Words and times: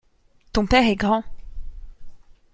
Ton 0.51 0.65
père 0.65 0.87
est 0.87 0.95
grand. 0.95 1.23